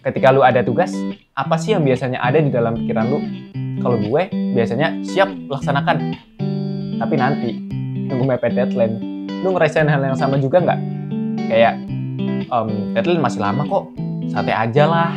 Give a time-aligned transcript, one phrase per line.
[0.00, 0.92] ketika lu ada tugas,
[1.36, 3.18] apa sih yang biasanya ada di dalam pikiran lu?
[3.80, 4.22] Kalau gue,
[4.56, 5.96] biasanya siap laksanakan.
[7.00, 7.50] Tapi nanti,
[8.08, 9.00] nunggu mepet deadline,
[9.40, 10.80] lu ngerasain hal yang sama juga nggak?
[11.48, 11.74] Kayak,
[12.52, 13.84] um, deadline masih lama kok,
[14.28, 15.12] santai aja lah.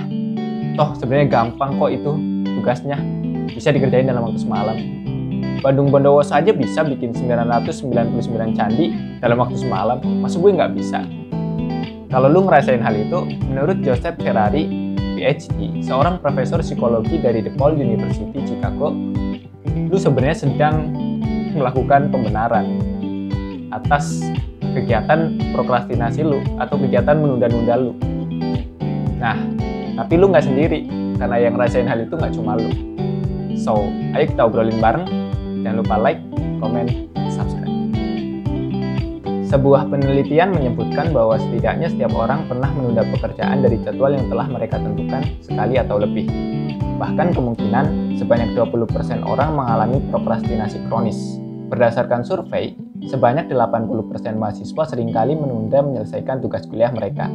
[0.79, 2.11] Toh sebenarnya gampang kok itu
[2.59, 2.97] tugasnya,
[3.51, 4.77] bisa dikerjain dalam waktu semalam.
[5.63, 8.91] Bandung Bondowo saja bisa bikin 999 candi
[9.23, 11.07] dalam waktu semalam, masa gue nggak bisa?
[12.13, 14.69] Kalau lu ngerasain hal itu, menurut Joseph Ferrari,
[15.17, 18.93] PhD, seorang profesor psikologi dari DePaul University Chicago,
[19.73, 20.93] lu sebenarnya sedang
[21.57, 22.77] melakukan pembenaran
[23.73, 24.21] atas
[24.77, 27.97] kegiatan prokrastinasi lu atau kegiatan menunda-nunda lu.
[29.17, 29.33] Nah,
[29.97, 30.85] tapi lu nggak sendiri,
[31.17, 32.69] karena yang ngerasain hal itu nggak cuma lu.
[33.57, 35.09] So, ayo kita obrolin bareng.
[35.65, 36.21] Jangan lupa like,
[36.61, 37.09] komen,
[39.53, 44.81] sebuah penelitian menyebutkan bahwa setidaknya setiap orang pernah menunda pekerjaan dari jadwal yang telah mereka
[44.81, 46.25] tentukan sekali atau lebih.
[46.97, 51.37] Bahkan kemungkinan sebanyak 20% orang mengalami prokrastinasi kronis.
[51.69, 52.73] Berdasarkan survei,
[53.05, 57.29] sebanyak 80% mahasiswa sering kali menunda menyelesaikan tugas kuliah mereka.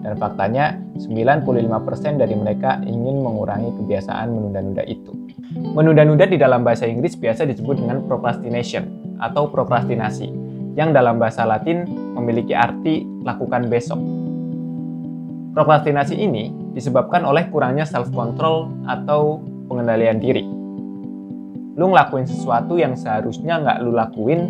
[0.00, 5.12] Dan faktanya, 95% dari mereka ingin mengurangi kebiasaan menunda-nunda itu.
[5.52, 8.88] Menunda-nunda di dalam bahasa Inggris biasa disebut dengan procrastination
[9.20, 13.98] atau prokrastinasi yang dalam bahasa Latin memiliki arti lakukan besok.
[15.56, 20.44] Prokrastinasi ini disebabkan oleh kurangnya self-control atau pengendalian diri.
[21.78, 24.40] Lu ngelakuin sesuatu yang seharusnya nggak lu lakuin,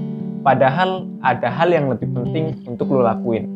[0.44, 3.48] padahal ada hal yang lebih penting untuk lu lakuin.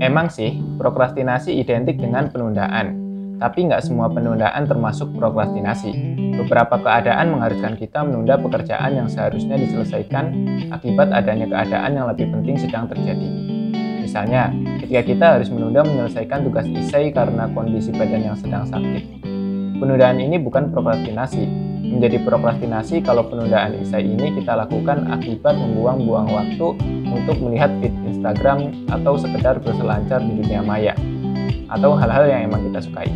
[0.00, 3.03] Emang sih, prokrastinasi identik dengan penundaan,
[3.38, 5.90] tapi nggak semua penundaan termasuk prokrastinasi.
[6.34, 10.34] Beberapa keadaan mengharuskan kita menunda pekerjaan yang seharusnya diselesaikan
[10.74, 13.28] akibat adanya keadaan yang lebih penting sedang terjadi.
[14.04, 19.26] Misalnya, ketika kita harus menunda menyelesaikan tugas isai karena kondisi badan yang sedang sakit.
[19.78, 21.72] Penundaan ini bukan prokrastinasi.
[21.84, 26.66] Menjadi prokrastinasi kalau penundaan isai ini kita lakukan akibat membuang-buang waktu
[27.06, 30.96] untuk melihat feed Instagram atau sekedar berselancar di dunia maya
[31.74, 33.10] atau hal-hal yang emang kita sukai.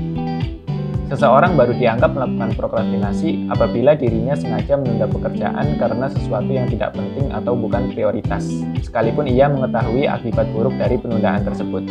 [1.08, 7.32] Seseorang baru dianggap melakukan prokrastinasi apabila dirinya sengaja menunda pekerjaan karena sesuatu yang tidak penting
[7.32, 8.44] atau bukan prioritas,
[8.84, 11.88] sekalipun ia mengetahui akibat buruk dari penundaan tersebut.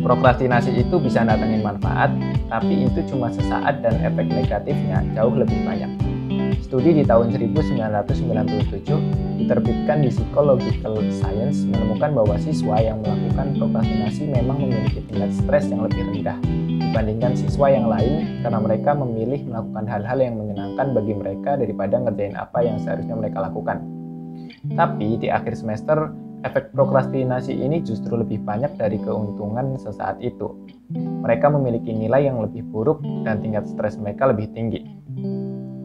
[0.00, 2.08] Prokrastinasi itu bisa datangin manfaat,
[2.48, 6.09] tapi itu cuma sesaat dan efek negatifnya jauh lebih banyak.
[6.58, 14.58] Studi di tahun 1997 diterbitkan di Psychological Science menemukan bahwa siswa yang melakukan prokrastinasi memang
[14.58, 16.34] memiliki tingkat stres yang lebih rendah
[16.90, 22.34] dibandingkan siswa yang lain karena mereka memilih melakukan hal-hal yang menyenangkan bagi mereka daripada ngerjain
[22.34, 23.78] apa yang seharusnya mereka lakukan.
[24.74, 26.10] Tapi di akhir semester,
[26.42, 30.50] efek prokrastinasi ini justru lebih banyak dari keuntungan sesaat itu.
[31.22, 34.99] Mereka memiliki nilai yang lebih buruk dan tingkat stres mereka lebih tinggi.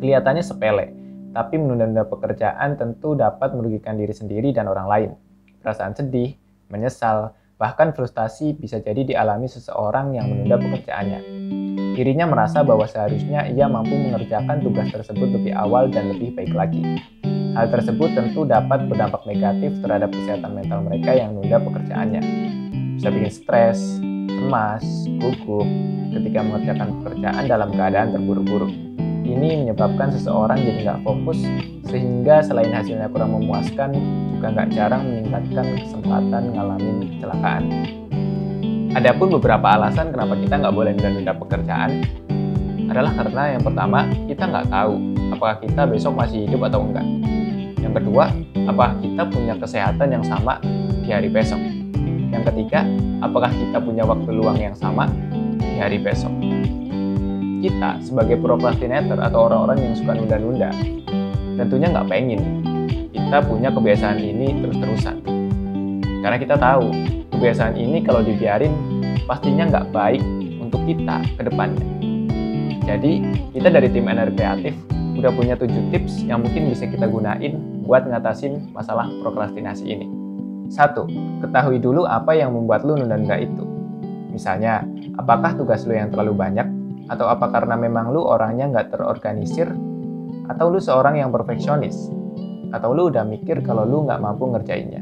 [0.04, 0.92] Kelihatannya sepele,
[1.36, 5.12] tapi menunda-nunda pekerjaan tentu dapat merugikan diri sendiri dan orang lain.
[5.60, 6.36] Perasaan sedih,
[6.72, 11.20] menyesal, bahkan frustasi bisa jadi dialami seseorang yang menunda pekerjaannya.
[11.96, 16.84] Dirinya merasa bahwa seharusnya ia mampu mengerjakan tugas tersebut lebih awal dan lebih baik lagi.
[17.56, 22.22] Hal tersebut tentu dapat berdampak negatif terhadap kesehatan mental mereka yang menunda pekerjaannya.
[23.00, 23.80] Bisa bikin stres,
[24.28, 24.84] cemas,
[25.24, 25.64] gugup
[26.12, 28.85] ketika mengerjakan pekerjaan dalam keadaan terburu-buru.
[29.26, 31.42] Ini menyebabkan seseorang jadi nggak fokus,
[31.90, 33.98] sehingga selain hasilnya kurang memuaskan,
[34.38, 37.64] juga nggak jarang meningkatkan kesempatan ngalamin kecelakaan.
[38.94, 42.06] Adapun beberapa alasan kenapa kita nggak boleh menunda pekerjaan
[42.86, 44.00] adalah karena yang pertama,
[44.30, 44.94] kita nggak tahu
[45.34, 47.06] apakah kita besok masih hidup atau enggak.
[47.82, 48.30] Yang kedua,
[48.70, 50.62] apakah kita punya kesehatan yang sama
[51.02, 51.58] di hari besok.
[52.30, 52.86] Yang ketiga,
[53.26, 55.10] apakah kita punya waktu luang yang sama
[55.58, 56.30] di hari besok
[57.66, 60.70] kita sebagai prokrastinator atau orang-orang yang suka nunda-nunda
[61.58, 62.42] tentunya nggak pengen
[63.16, 65.18] kita punya kebiasaan ini terus-terusan.
[66.22, 66.94] Karena kita tahu
[67.34, 68.70] kebiasaan ini kalau dibiarin
[69.26, 70.22] pastinya nggak baik
[70.62, 71.82] untuk kita ke depannya.
[72.86, 73.26] Jadi
[73.58, 74.74] kita dari tim energi kreatif
[75.18, 80.06] udah punya tujuh tips yang mungkin bisa kita gunain buat ngatasin masalah prokrastinasi ini.
[80.70, 81.10] Satu,
[81.42, 83.66] ketahui dulu apa yang membuat lu nunda-nunda itu.
[84.30, 84.86] Misalnya,
[85.18, 86.68] apakah tugas lu yang terlalu banyak
[87.06, 89.70] atau apa karena memang lu orangnya nggak terorganisir?
[90.46, 92.10] Atau lu seorang yang perfeksionis?
[92.74, 95.02] Atau lu udah mikir kalau lu nggak mampu ngerjainnya?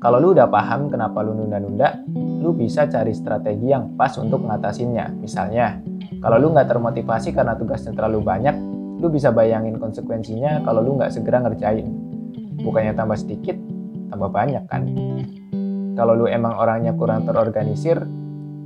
[0.00, 5.12] Kalau lu udah paham kenapa lu nunda-nunda, lu bisa cari strategi yang pas untuk ngatasinnya.
[5.20, 5.76] Misalnya,
[6.24, 8.56] kalau lu nggak termotivasi karena tugasnya terlalu banyak,
[9.00, 11.92] lu bisa bayangin konsekuensinya kalau lu nggak segera ngerjain.
[12.64, 13.60] Bukannya tambah sedikit,
[14.08, 14.88] tambah banyak kan?
[16.00, 18.00] Kalau lu emang orangnya kurang terorganisir,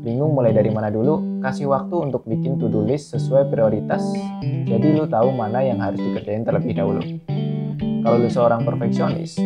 [0.04, 1.40] Bingung mulai dari mana dulu?
[1.40, 4.04] Kasih waktu untuk bikin to-do list sesuai prioritas,
[4.44, 7.00] jadi lu tahu mana yang harus dikerjain terlebih dahulu.
[8.04, 9.40] Kalau lu seorang perfeksionis,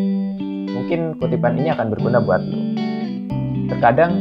[0.74, 2.74] mungkin kutipan ini akan berguna buat lu.
[3.70, 4.18] Terkadang,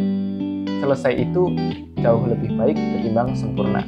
[0.77, 1.57] selesai itu
[2.05, 3.81] jauh lebih baik ketimbang sempurna.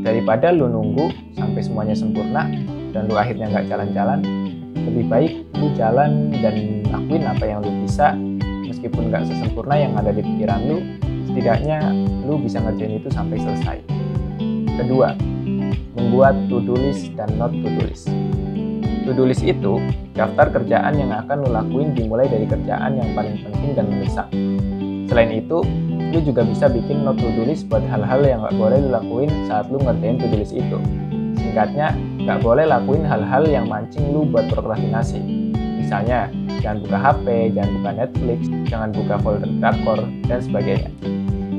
[0.00, 2.48] Daripada lu nunggu sampai semuanya sempurna
[2.96, 4.24] dan lu akhirnya nggak jalan-jalan,
[4.80, 8.16] lebih baik lu jalan dan lakuin apa yang lu bisa
[8.64, 11.92] meskipun nggak sesempurna yang ada di pikiran lu setidaknya
[12.24, 13.76] lu bisa ngerjain itu sampai selesai.
[14.80, 15.12] Kedua,
[15.98, 18.08] membuat to-do list dan not to-do list.
[19.04, 19.80] To-do list itu
[20.16, 24.28] daftar kerjaan yang akan lu lakuin dimulai dari kerjaan yang paling penting dan mendesak.
[25.10, 25.66] Selain itu,
[26.14, 29.66] lu juga bisa bikin not to-do list buat hal-hal yang gak boleh lu lakuin saat
[29.68, 30.78] lu ngerjain to-do list itu.
[31.34, 31.92] Singkatnya,
[32.24, 35.18] gak boleh lakuin hal-hal yang mancing lu buat prokrastinasi.
[35.90, 36.30] Misalnya,
[36.62, 38.38] jangan buka HP, jangan buka Netflix,
[38.70, 39.98] jangan buka folder drakor,
[40.30, 40.86] dan sebagainya.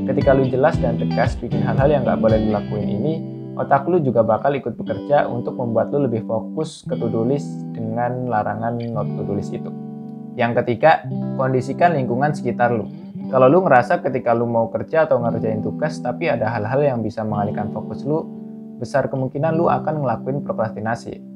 [0.07, 3.19] Ketika lu jelas dan tegas bikin hal-hal yang gak boleh lu lakuin ini,
[3.59, 6.95] otak lu juga bakal ikut bekerja untuk membuat lu lebih fokus ke
[7.27, 9.67] list dengan larangan not to-do list itu.
[10.39, 11.03] Yang ketiga,
[11.35, 12.87] kondisikan lingkungan sekitar lu.
[13.35, 17.19] Kalau lu ngerasa ketika lu mau kerja atau ngerjain tugas tapi ada hal-hal yang bisa
[17.27, 18.23] mengalihkan fokus lu,
[18.79, 21.30] besar kemungkinan lu akan ngelakuin prokrastinasi.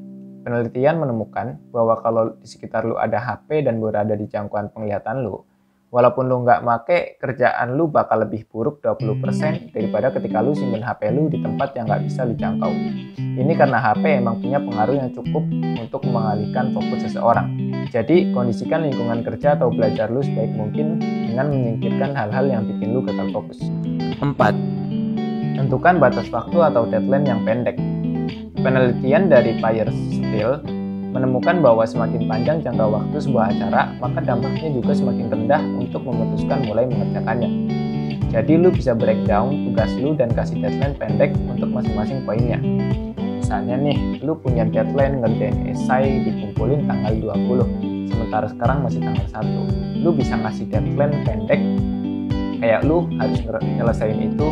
[0.45, 5.41] Penelitian menemukan bahwa kalau di sekitar lu ada HP dan berada di jangkauan penglihatan lu,
[5.89, 11.09] walaupun lu nggak make, kerjaan lu bakal lebih buruk 20% daripada ketika lu simpen HP
[11.17, 12.69] lu di tempat yang nggak bisa dijangkau.
[13.17, 15.41] Ini karena HP emang punya pengaruh yang cukup
[15.81, 17.49] untuk mengalihkan fokus seseorang.
[17.89, 23.01] Jadi, kondisikan lingkungan kerja atau belajar lu sebaik mungkin dengan menyingkirkan hal-hal yang bikin lu
[23.01, 23.57] gagal fokus.
[24.21, 24.29] 4.
[25.57, 27.94] Tentukan batas waktu atau deadline yang pendek.
[28.65, 30.57] Penelitian dari Fire Steel
[31.13, 36.65] menemukan bahwa semakin panjang jangka waktu sebuah acara, maka dampaknya juga semakin rendah untuk memutuskan
[36.65, 37.45] mulai mengerjakannya.
[38.33, 42.57] Jadi lu bisa breakdown tugas lu dan kasih deadline pendek untuk masing-masing poinnya.
[43.37, 50.01] Misalnya nih, lu punya deadline ngerjain esai dikumpulin tanggal 20, sementara sekarang masih tanggal 1.
[50.01, 51.61] Lu bisa ngasih deadline pendek,
[52.65, 54.47] kayak lu harus nyelesain itu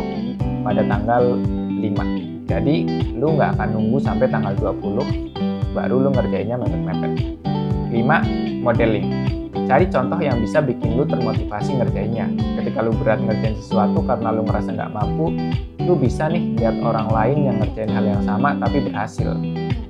[0.62, 1.34] pada tanggal
[1.82, 2.33] 5.
[2.54, 2.86] Jadi,
[3.18, 7.12] lu nggak akan nunggu sampai tanggal 20, baru lu ngerjainnya mepet-mepet.
[7.90, 8.62] 5.
[8.62, 9.26] Modeling.
[9.66, 12.30] Cari contoh yang bisa bikin lu termotivasi ngerjainnya.
[12.62, 15.34] Ketika lu berat ngerjain sesuatu karena lu ngerasa nggak mampu,
[15.82, 19.34] lu bisa nih lihat orang lain yang ngerjain hal yang sama tapi berhasil.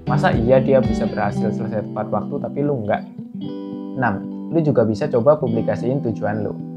[0.09, 3.03] Masa iya dia bisa berhasil selesai tepat waktu tapi lu nggak?
[4.01, 4.53] 6.
[4.57, 6.74] Lu juga bisa coba publikasiin tujuan lu.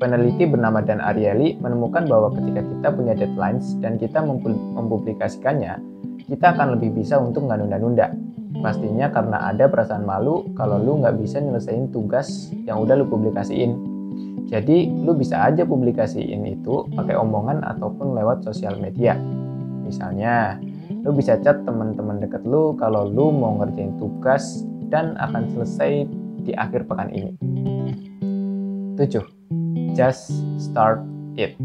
[0.00, 5.76] Peneliti bernama Dan Ariely menemukan bahwa ketika kita punya deadlines dan kita mempublikasikannya,
[6.24, 8.08] kita akan lebih bisa untuk nggak nunda-nunda.
[8.64, 13.76] Pastinya karena ada perasaan malu kalau lu nggak bisa nyelesain tugas yang udah lu publikasiin.
[14.48, 19.20] Jadi, lu bisa aja publikasiin itu pakai omongan ataupun lewat sosial media.
[19.84, 20.56] Misalnya,
[21.04, 26.08] lu bisa chat teman-teman deket lu kalau lu mau ngerjain tugas dan akan selesai
[26.40, 27.36] di akhir pekan ini.
[28.96, 29.39] 7
[29.94, 31.02] just start
[31.34, 31.56] it.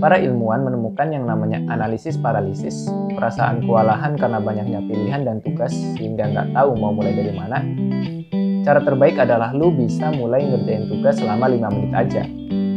[0.00, 2.88] Para ilmuwan menemukan yang namanya analisis paralisis,
[3.20, 7.60] perasaan kewalahan karena banyaknya pilihan dan tugas sehingga nggak tahu mau mulai dari mana.
[8.64, 12.22] Cara terbaik adalah lu bisa mulai ngerjain tugas selama 5 menit aja.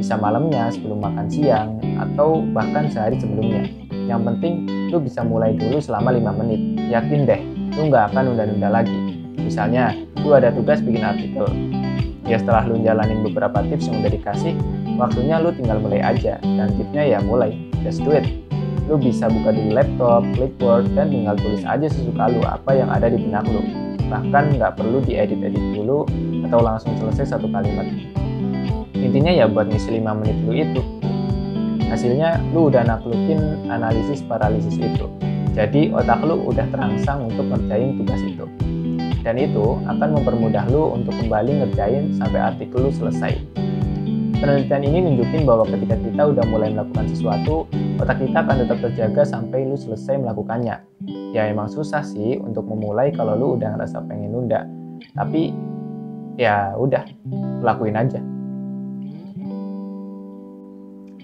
[0.03, 3.71] Bisa malamnya sebelum makan siang atau bahkan sehari sebelumnya.
[3.91, 4.53] Yang penting
[4.91, 6.61] lu bisa mulai dulu selama 5 menit.
[6.91, 7.39] Yakin deh,
[7.79, 8.99] lu nggak akan nunda-nunda lagi.
[9.39, 11.47] Misalnya, lu ada tugas bikin artikel,
[12.23, 14.53] ya setelah lu jalanin beberapa tips yang udah dikasih
[14.95, 16.39] waktunya lu tinggal mulai aja.
[16.41, 17.55] Dan tipsnya ya mulai.
[17.83, 18.25] Just do it.
[18.87, 23.07] Lu bisa buka di laptop, clipboard, dan tinggal tulis aja sesuka lu apa yang ada
[23.07, 23.63] di benak lu.
[24.11, 26.03] Bahkan nggak perlu diedit-edit dulu
[26.47, 27.87] atau langsung selesai satu kalimat.
[28.93, 30.81] Intinya ya buat ngisi 5 menit lu itu
[31.91, 35.07] hasilnya lu udah naklukin analisis paralisis itu.
[35.53, 38.47] Jadi otak lu udah terangsang untuk ngerjain tugas itu
[39.23, 43.39] dan itu akan mempermudah lu untuk kembali ngerjain sampai artikel lu selesai.
[44.43, 47.63] Penelitian ini nunjukin bahwa ketika kita udah mulai melakukan sesuatu,
[47.95, 50.83] otak kita akan tetap terjaga sampai lu selesai melakukannya.
[51.31, 54.67] Ya emang susah sih untuk memulai kalau lu udah ngerasa pengen nunda.
[55.15, 55.55] Tapi
[56.35, 57.07] ya udah,
[57.63, 58.19] lakuin aja.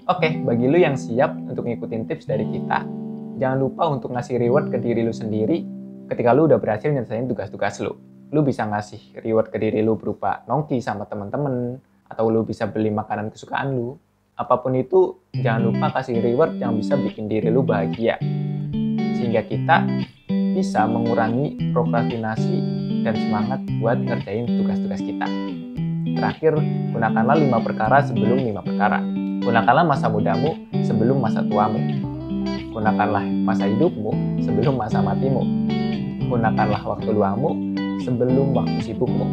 [0.08, 2.88] Oke, bagi lu yang siap untuk ngikutin tips dari kita,
[3.36, 5.79] jangan lupa untuk ngasih reward ke diri lu sendiri
[6.10, 7.94] ketika lu udah berhasil nyelesain tugas-tugas lu.
[8.34, 11.78] Lu bisa ngasih reward ke diri lu berupa nongki sama temen-temen,
[12.10, 13.94] atau lu bisa beli makanan kesukaan lu.
[14.34, 18.18] Apa pun itu, jangan lupa kasih reward yang bisa bikin diri lu bahagia.
[19.14, 19.86] Sehingga kita
[20.58, 22.56] bisa mengurangi prokrastinasi
[23.06, 25.26] dan semangat buat ngerjain tugas-tugas kita.
[26.18, 26.58] Terakhir,
[26.90, 28.98] gunakanlah lima perkara sebelum lima perkara.
[29.40, 31.78] Gunakanlah masa mudamu sebelum masa tuamu.
[32.74, 35.59] Gunakanlah masa hidupmu sebelum masa matimu.
[36.30, 37.50] Gunakanlah waktu luangmu
[38.06, 39.26] sebelum waktu sibukmu.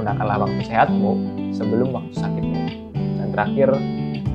[0.00, 1.12] Gunakanlah waktu sehatmu
[1.52, 2.60] sebelum waktu sakitmu.
[2.96, 3.68] Dan terakhir,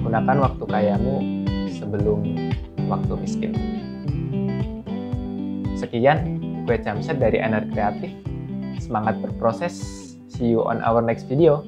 [0.06, 1.16] gunakan waktu kayamu
[1.74, 2.22] sebelum
[2.86, 3.52] waktu miskin.
[5.74, 6.38] Sekian,
[6.70, 8.12] gue Jamset dari Energi Kreatif.
[8.78, 9.74] Semangat berproses.
[10.30, 11.66] See you on our next video.